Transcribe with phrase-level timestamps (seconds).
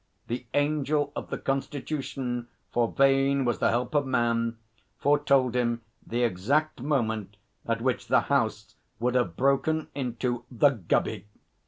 [0.25, 4.57] The Angel of the Constitution, for vain was the help of man,
[4.97, 11.27] foretold him the exact moment at which the House would have broken into 'The Gubby.'